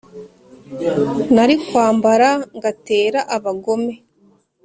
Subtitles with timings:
[1.35, 3.93] nari kwambara ngatera abagome